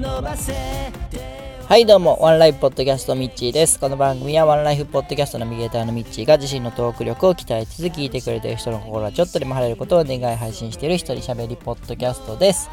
[0.00, 3.80] はいどうもワンライフポッドキャストミッチーです。
[3.80, 12.70] この番組はワンライフポッドキャストナビゲーターのミッチーが自身のトーク力を鍛えつつ聞いてくれてる人の心がちょっとでも晴れることを願い配信している一人喋りポッドキャストです、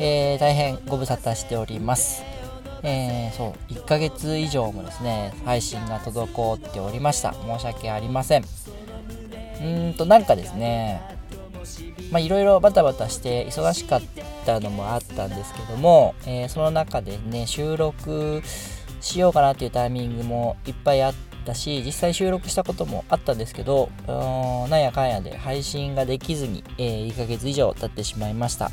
[0.00, 2.24] えー、大変ご無沙汰しております。
[2.82, 7.34] えー、そう1ヶ月以上もですね配信が滞っておりました。
[7.34, 8.42] 申し訳ありません。
[8.42, 11.17] うーんとなんかですね
[12.10, 14.02] まあいろいろバタバタして忙しかっ
[14.46, 18.42] たのもあったんですけども、えーその中でね収録
[19.00, 28.70] しようかなっていうタイミングもいっぱいあったし実際収録したこともあったんですけどうーんなんやかんやで配信ができずに、えー1ヶ月以上経ってしまいました。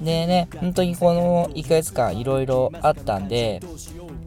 [0.00, 3.60] でね本当にこの1ヶ月間いろいろあったんで、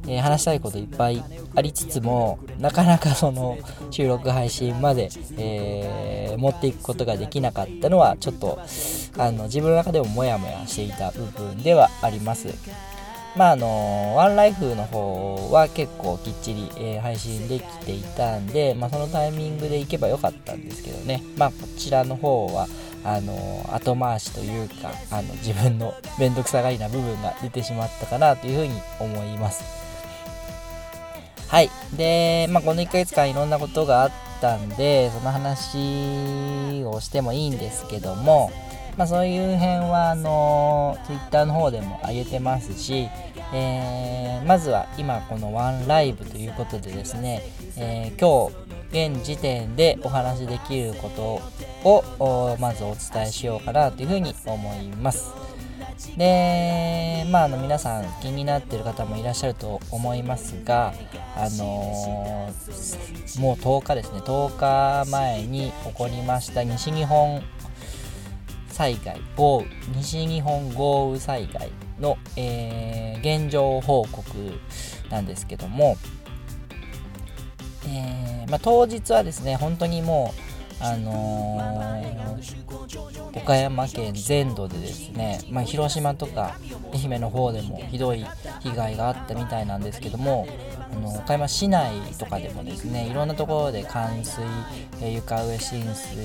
[0.08, 1.24] えー話したいこといっぱい
[1.56, 3.58] ありつつもなかなかその
[3.90, 8.60] 収録配信まで、えー持っていくことができなかったのはちょっと
[9.18, 12.48] あの自分の中でもモヤモヤしていた部分ではあります。
[13.36, 21.24] まああのワンライフの方は結構きっちり、えー配信できていたんで、まあ、そのタイミングで行けばよかったんですけどね。
[21.38, 22.68] まあこちらの方は
[23.04, 29.64] あの後回しというかあの自分の面倒くさがりな部分が出てしまったかなというふうに思います。
[31.48, 31.70] はい。
[31.96, 38.52] で、まあ、この1ヶ月間いろんなことがあったんでその話をしてもいいんですけども
[38.98, 43.08] まあ、そういう辺はあの Twitter の方でも上げてますし、
[43.54, 47.42] えーまずは今このワンライブということでですね、
[47.78, 48.63] えー今日
[48.94, 51.42] 現時点でお話しできること
[51.90, 55.32] をまずお伝えしようかなというふうに思います。
[56.18, 60.94] でまああの皆さん気になってる方もいらっしゃると思いますが
[61.36, 67.42] あのーもう10日ですね10日前に起こりました西日本
[68.68, 74.28] 災害豪雨西日本豪雨災害の、えー現状報告
[75.10, 75.96] なんですけども、
[77.94, 80.34] えーまあ、当日はですね本当にも
[80.82, 82.14] うあのー
[83.36, 86.58] 岡山県全土でですね、まあ、広島とか
[86.94, 88.26] 愛媛の方でもひどい
[88.62, 90.48] 被害があったみたいなんですけども
[90.92, 94.44] あの岡山市内とかでもですねいろんなところで冠水、
[95.02, 96.20] えー床上浸水、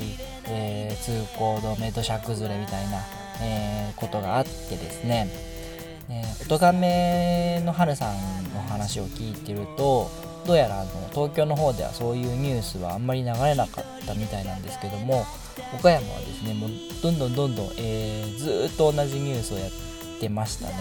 [0.46, 2.98] えー通行止め土砂崩れみたいな、
[3.42, 5.28] えーことがあってですね
[6.08, 8.14] ねおとがめの春さん
[8.54, 10.10] の話を聞いてると
[10.48, 15.26] どうやらあの東京の方ではそういうニュースはあんまり流れなかったみたいなんですけども
[15.78, 16.70] 岡山はですねもう
[17.02, 19.70] どんどんどんどん、えーずっと同じニュースをやっ
[20.20, 20.74] てましたね。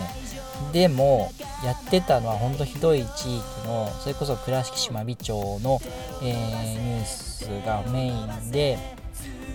[0.72, 1.31] でも
[1.66, 5.81] やってたのは本当ひどい地域のそれこそ倉敷島美町の、
[6.23, 8.78] えーニュースがメインで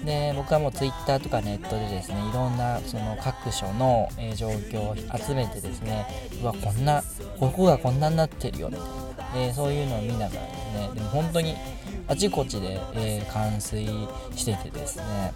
[0.05, 6.07] で僕はもう Twitter とかネットでですねいろんなその各所の、状況を集めてですね
[6.43, 7.03] うわこんな
[7.39, 9.02] ここがこんなになってるよみたいな、
[9.35, 10.41] えーそういうのを見ながらです
[10.79, 10.91] ね。
[10.95, 11.55] でも本当に
[12.09, 13.87] あちこちで、えー冠水
[14.37, 15.33] しててですね。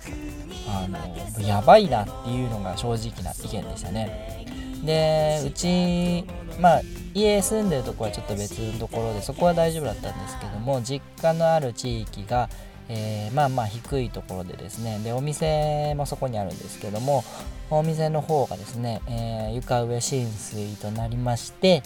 [0.68, 4.46] あのやばいなっていうのが正直な意見でしたね。
[4.84, 6.24] でうち
[6.60, 6.80] まあ
[7.14, 12.50] 家住んでるとこはちょっと別のところでそこは大丈夫だったんですけども実家のある地域が、
[12.88, 14.98] えーまあまあ低いところでですね。
[15.02, 17.24] でお店もそこにあるんですけども
[17.70, 21.82] お店の方がですね、えー床上浸水となりまして、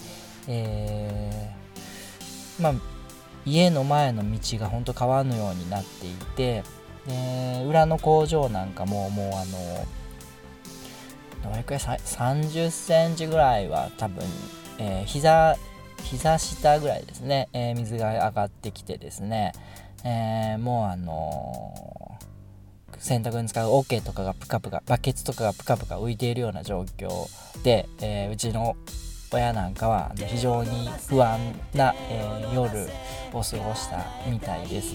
[0.48, 1.59] えー
[2.60, 2.74] まあ
[3.46, 6.62] 家の前の道が本当川のようになっていて
[7.06, 9.86] で裏の工場なんかももうあの
[11.50, 14.24] どれくらい30センチぐらいは多分、
[14.78, 15.56] えー膝
[16.02, 19.52] 膝下ぐらいですね、えー水が上がってきてですね、
[20.04, 27.08] えーもうあのー洗濯に使う桶とかがプカプカバケツとかがプカプカ浮いているような状況
[27.64, 28.76] で、えーうちの
[29.32, 31.38] 親なんかは非常に不安
[31.74, 32.88] な、えー夜
[33.32, 34.94] を過ごしたみたいです。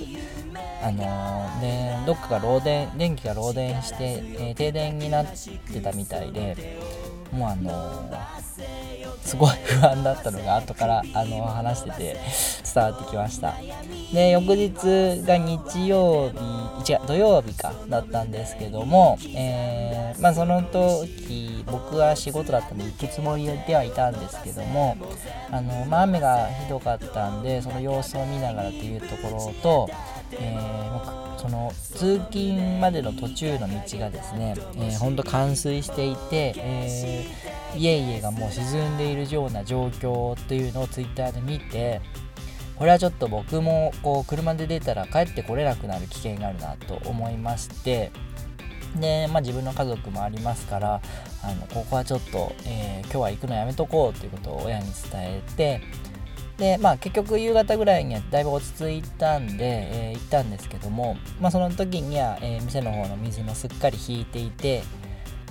[0.84, 6.78] あのーでどっかが漏電電気が漏電して、えー停電になってたみたいで
[7.32, 8.12] もうあのー
[9.26, 12.18] すごい不安だったのが後からあの話してて
[12.74, 13.56] 伝わってきました。
[14.14, 14.74] で翌日
[15.26, 24.96] が日曜日違う土曜日かだったんですけども、えーまあその時僕は仕事だったんで行くつもりではいたんですけども
[25.52, 29.90] あの、まあ、雨がひどかったんでその様子を見ながらというところと、
[30.40, 42.02] えー僕その通勤までの途中の道がですね、えー、ほんと冠水していて、えー家々がもう沈んでいるような状況というのをツイッターで見て
[42.76, 48.12] これはちょっと僕もこう車で出たら帰ってこれなくなる危険があるなと思いまして
[49.00, 51.02] で、まあ、自分の家族もありますから
[51.44, 55.82] あのここはちょっと、えー、今日は行くのやめとこうということを親に伝えて
[56.58, 64.84] でまあ結局夕方ぐらいにはだいぶ落ち着いたんで、えー、行ったんですけども、まあ、その時には、えー、店の方の水もすっかり引いていて、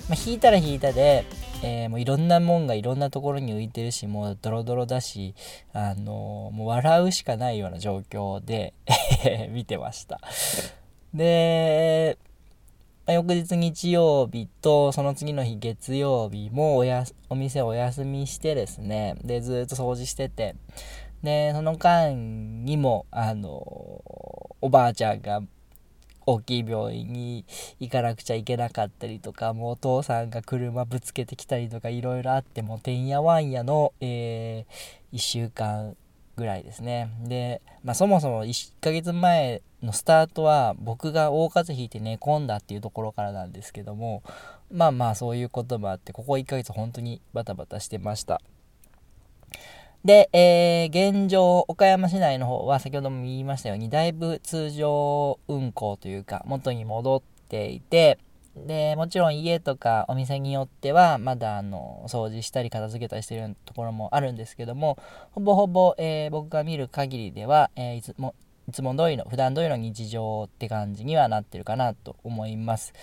[0.09, 1.25] まあ、引いたら引いたで、
[1.65, 5.33] えー、もういろんなもんがいろんなところに浮いてるしもうドロドロだし、
[5.73, 8.75] あのもう笑うしかないような状況で
[9.49, 10.21] 見てました。
[11.11, 12.19] で
[13.07, 20.55] 翌日日曜日とその次の日月曜日もおやお店お休みしてですねでずっと掃除してて
[21.23, 23.49] でその間にもあの
[24.61, 25.41] おばあちゃんが
[26.25, 27.45] 大きい病院に
[27.79, 35.95] 行かなくちゃいけなかったりとかもうお父さんが車ぶつけてきたりとかいろいろあってもてんやわんやの、えー、1週間
[36.35, 37.09] ぐらいですね。
[37.23, 44.23] で、まあ、そもそも1ヶ月前のスタートは僕が大風邪ひいて寝込んだっていうところからなんですけども
[44.71, 48.41] まあまあそういうこともあってここ1ヶ月本当にバタバタしてました。
[50.05, 58.19] で、えー、現状岡山市内の方は先ほども言いましたようにだいぶ通常運行というか元に戻っていて
[58.55, 64.99] でもちろん家とかお店によってはまだあの掃除したり片付けたりしてるところもあるんですけども
[65.31, 68.35] ほぼほぼ、えー、僕が見る限りでは、えー、いつも
[68.69, 72.93] いつも通りの普段通りの日常って感じにはなってるかなと思います。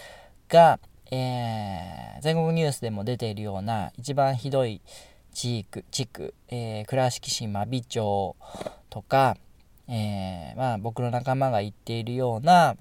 [0.48, 0.81] が、
[1.12, 4.81] えー、全国ニュースでも出ているような一番ひどい
[5.32, 8.37] 地区地区、えー、倉敷市真備町
[8.90, 9.37] とか、
[9.88, 12.76] えー、まあ、僕の仲間が言っているような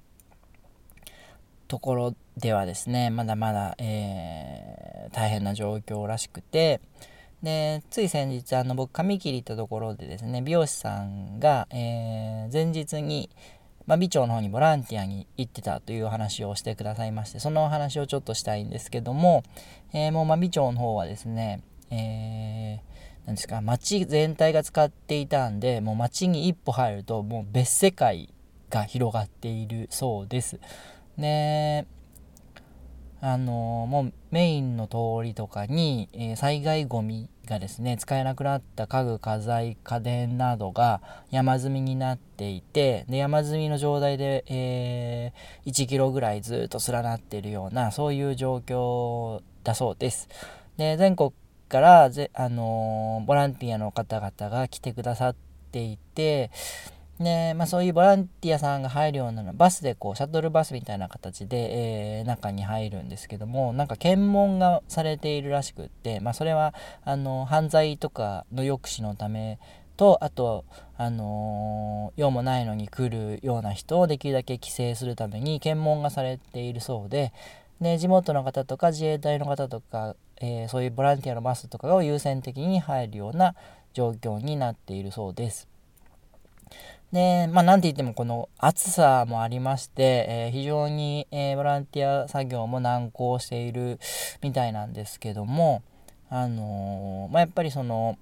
[1.68, 6.82] ところではですねまだまだ、えー、大変な状況らしくて
[7.42, 13.30] でつい先日あの僕髪切り行ったところでですね美容師さんが、えー、前日に、
[13.88, 19.44] まあ、美町の方にボランティアに行ってたという話をしてくださいましてそのお話をちょっとしたいんですけども、
[19.94, 28.34] えー、もう真備町の方はですね、えー、なんですか町全体が使っていたんでもう町に一歩入るともう別世界
[28.70, 30.60] が広がっているそうです。
[31.18, 31.86] で
[33.24, 50.28] あのもうメインの通りとかに、えー、災害ゴミがですね使えなくなった家具家財家電などが山積みになっていてで山積みの状態で、えー、1キロぐらいずっと連なっているようなそういう状況だそうです。
[50.78, 51.32] で全国
[51.72, 55.36] からぜ、あのー、ボランティアの方々が来てくださっ
[55.72, 56.52] ていて
[57.18, 66.74] で、まあ、そういうボランティアさんが入るようなのバスでこうシャトルバスみたいな形で、えー、中に入るんですけどもなんか検問がされているらしくって、まあ、それは
[67.06, 69.58] あの犯罪とかの抑止のため
[69.96, 70.66] とあと、
[70.98, 77.32] あのー、用もないのに来るような人をできるだけ規制するために検問がされているそうで
[77.80, 83.56] で地元の方とか自衛隊の方とか、えー、そういうボランティアのバスとかを優先的に入るような
[83.94, 85.68] 状況になっているそうです。
[87.12, 94.00] で、まあ、なんて言ってもこの暑さもありまして、えー、非常に、えー、ボランティア作業も難航している
[94.42, 95.84] みたいなんですけども、
[96.30, 98.18] あのー、まあ、やっぱりその、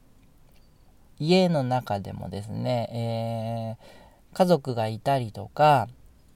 [1.19, 3.99] 家の中でもですね、え
[4.33, 5.87] 家族がいたりとか、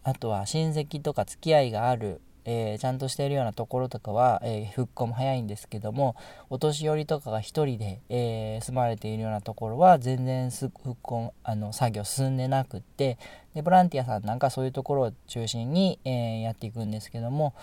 [0.03, 6.15] あとは親戚とか付き合いがあるえー、ちゃんとしているようなところとかは、えー、復興も早いんですけども
[6.49, 10.71] お年寄りとかが1人で、えー、住まれているようなところは全然復
[11.01, 13.17] 興あの作業進んでなくって
[13.53, 17.53] でボランティアさんなんかそういうところを中心に、えやっていくんですけども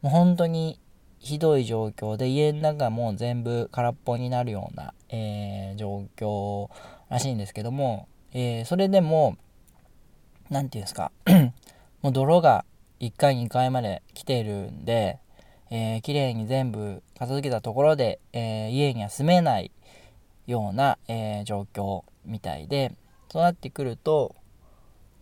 [0.00, 0.78] もう本当に
[1.18, 6.68] ひどい状況で家の中も全部空っぽになるような、え状況
[7.08, 9.36] らしいんですけども、えそれでも
[10.50, 11.10] 何て言うんですか
[12.02, 12.64] もう泥が
[13.06, 15.18] 1回2回まで来ているんで、
[15.70, 19.70] えー、綺麗に全部片付けたところで、えー、家には住めない
[20.46, 22.92] ような、えー、状況みたいで
[23.30, 24.34] そうなってくると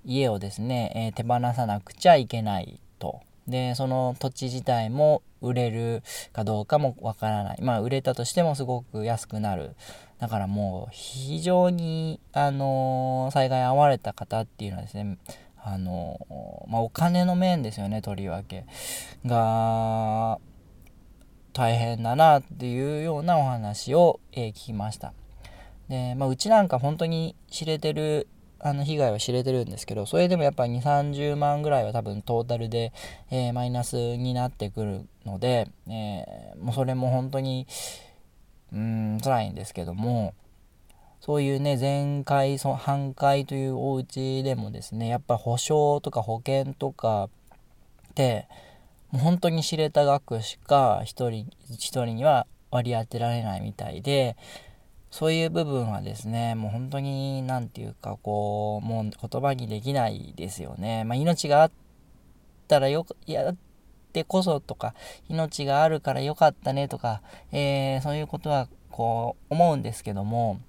[0.05, 3.21] 家をですね、え、手放さなくちゃいけないと。
[3.47, 7.63] でその土地自体も売れるかどうかもわからない。
[7.63, 9.75] まあ売れたとしてもすごく安くなる。
[10.19, 15.19] だからもう非常にあの、災害に遭われた方っていうのはですね
[15.65, 18.65] あの、まあ、お金の面ですよね、とりわけ。
[19.25, 20.39] が、
[21.53, 25.13] 大変だなっていうようなお話を、えー、聞きました。
[25.89, 28.27] で、まあ、うちなんか本当に知れてる、
[28.59, 32.93] あの被害は知れてるんですけど、それでもやっぱり2、30万ぐらいは多分トータルで、
[33.31, 37.67] えー、マイナスになってくるので、えー、もうそれも本当に、
[38.73, 40.35] うん、辛いんですけども、
[41.25, 47.31] そういうね、全壊、そ半壊というお家でもですね、やっぱ保証とか保険とか
[48.11, 48.49] って、
[49.13, 54.37] もう本当に知れた額しか一人一人には割り当てられないみたいで
[55.11, 61.05] そういう部分はですねもう本当に何て言うかこうもう言葉にできないですよね。
[61.05, 61.71] まあ、命があっ
[62.67, 63.57] たらよくやっ
[64.15, 64.95] てこそとか
[65.29, 67.21] 命があるからよかったねとか、
[67.53, 70.61] えー、そういうことはこう思うんですけども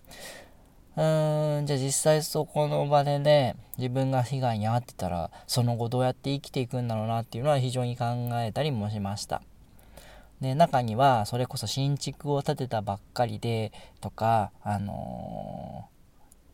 [0.95, 9.41] うーんじゃあ実際そこの場でね自分が被害に遭ってたらその後どうやって生きていくんだろうなっていうのは非常に考えたりもしました。
[10.41, 13.71] で中にはそれこそ新築を建てたばっかりで
[14.01, 15.87] とか、あの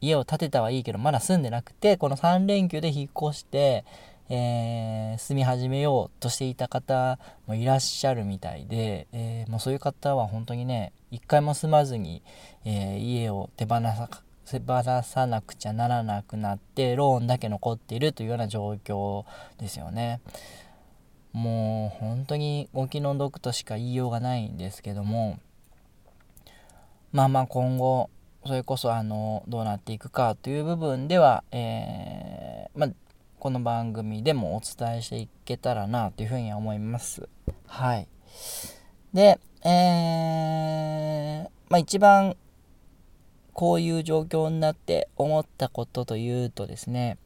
[0.02, 3.84] ー、家を建てたはいいけどまだ住んでなくてこの3連休で引っ越して、
[4.30, 7.18] えー、住み始めようとしていた方
[7.48, 12.22] もいらっしゃるみたいで、えー、もうそういう方は本当にね一回も住まずに、
[12.66, 14.08] え家を手放さ
[14.50, 19.26] 手放さなくちゃならなくなってローンだけ残っているというような状況
[19.60, 20.22] ですよね。
[21.34, 25.40] もう本当にお気の毒としか言いようがないんですけども
[27.12, 28.10] まあまあ今後
[28.46, 32.90] それこそあのどうなっていくかという部分では、えー、まあ、
[33.38, 37.28] この番組でもお伝えしていけたらなというふうには思います。
[37.68, 38.08] はい。
[39.14, 42.36] で、えー、まあ一番
[43.60, 47.18] こういう状況になって思ったことというとですね、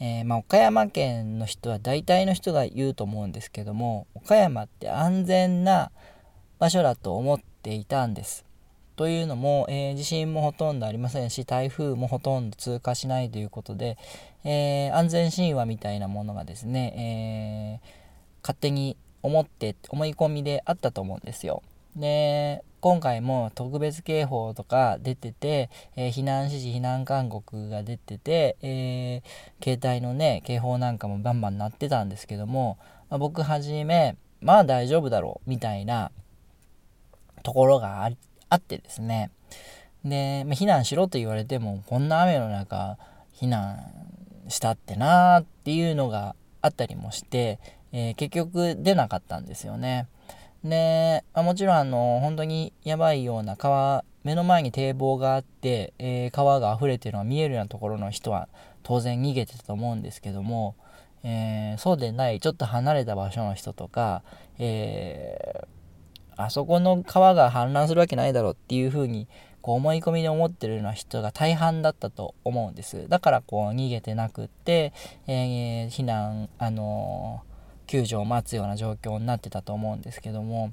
[0.00, 5.92] えー、まあ、岡山県の人は大体の人が言うと思うんですけども岡山って安全な
[6.58, 8.44] 場所だと思っていたんです。
[8.96, 13.96] というのも、えー、地震もほとんどありませんし台風もほとんど通過しないということで、
[14.42, 17.88] えー、安全神話みたいなものがですね、え
[18.42, 21.62] 勝手に思って思い込みであったと思うんですよ。
[21.96, 36.12] で今回も特別警報とか出てて、えー、避難指示避難勧告が出てて、えー、携帯のね警報なんかもバンバン鳴ってたんですけども、まあ、僕はじめまあ大丈夫だろうみたいな
[37.42, 38.08] ところが
[38.50, 39.30] あってですね
[40.04, 42.98] で、まあ、避難しろと言われてもこんな雨の中
[43.34, 43.78] 避難
[44.48, 47.58] したってなーっていうのがあったりもして、
[47.92, 50.08] えー、結局出なかったんですよね。
[50.64, 58.48] で、まあ、もちろんあの本当にやばいような川目の前に堤防があって、えー、川が溢れてるのが見えるようなところの人は
[58.82, 60.74] 当然逃げてたと思うんですけども、
[61.22, 64.22] えー、そうでないちょっと離れた場所の人とか、
[64.58, 69.28] えー、あそこの川が氾濫するわけないだろうっていうふうに
[69.62, 73.08] こう思い込みで思ってるような人が大半だったと思うんです。
[73.08, 74.92] だからこう逃げてなくって、
[75.26, 77.55] え避難あのー
[77.86, 80.72] 救助を待つような状況になってたと思うんですけども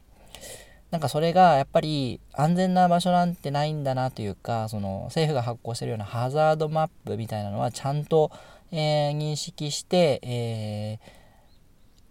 [0.94, 8.32] なんかそれがやっぱり安全な場所なんてないんだなというかその政府が発行してるようなハザードマップみたいなのはちゃんと、
[8.72, 11.00] えー、認識して、え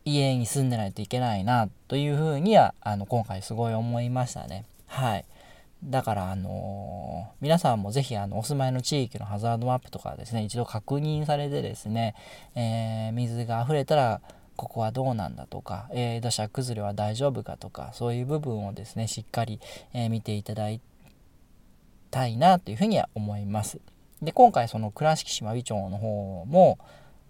[0.05, 4.65] ー、家に住んでないといけないなというふうにはあの今回すごい思いましたね。
[4.87, 5.25] はい
[5.85, 12.15] だから、あのー、皆さんもぜひあのお住まいの地域のハザードマップとかですね一度確認されてですね、
[12.55, 14.21] えー、水が溢れたら
[14.57, 19.61] ここはどうなんだとか、えー、土砂崩れは大丈夫かとかそういう部分をですねしっかり、
[19.93, 20.81] えー、見ていただき
[22.11, 23.81] たいなというふうには思います。
[24.21, 26.79] で今回その倉敷市真備町の方も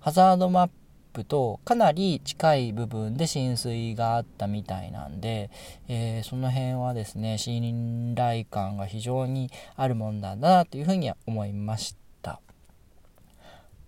[0.01, 0.71] ハザードマッ
[1.13, 5.51] プとかなり近い部分で浸水があったみたいなんで、
[5.89, 12.02] えー、その辺はですね信頼感が非常にあるもんだなというふうには思いました。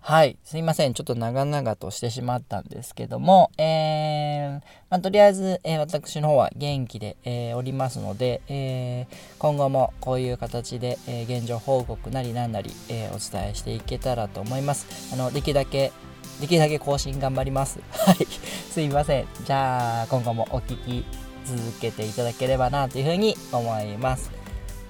[0.07, 0.37] はい。
[0.43, 0.93] すいません。
[0.93, 9.07] ちょっと長々としてしまったんですけども、えー、まあ、とりあえず、えー、私の方は元気で、えー、おりますので、え
[9.39, 15.11] 今後もこういう形で、え現状報告なりなんなり、えお伝えしていけたらと思います。
[15.11, 15.91] あの、できるだけ、
[16.39, 17.79] できるだけ更新頑張ります。
[17.89, 18.27] はい。
[18.71, 19.27] すいません。
[19.43, 21.03] じゃあ、今後もお聴き
[21.45, 24.29] 続けていただければなというふうに思います。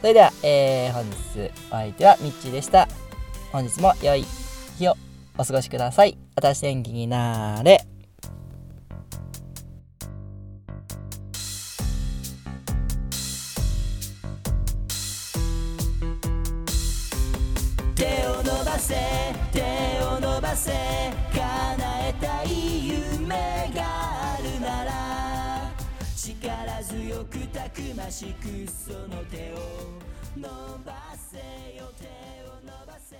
[0.01, 2.89] それでは、え本日お相手はみっちーでした。
[3.53, 4.25] 本日も良い
[4.77, 4.97] 日を
[5.37, 6.17] お過ごしください。
[6.35, 7.85] 私天気になーれ。
[17.95, 18.95] 手を伸ばせ
[19.51, 19.61] 手
[20.03, 20.71] を伸ばせ
[21.33, 23.35] 叶えたい夢
[23.73, 25.71] があるなら
[26.15, 29.57] 力強くたくましくその手を
[30.37, 30.47] 伸
[30.85, 31.37] ばせ
[31.77, 32.05] よ手
[32.43, 33.15] を伸ばせ